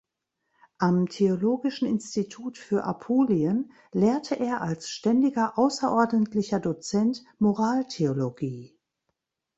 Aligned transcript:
Am 0.79 1.09
Theologischen 1.09 1.87
Institut 1.87 2.57
für 2.57 2.85
Apulien 2.85 3.71
lehrte 3.91 4.33
er 4.39 4.61
als 4.61 4.89
ständiger 4.89 5.59
außerordentlicher 5.59 6.59
Dozent 6.59 7.23
Moraltheologie. 7.37 8.79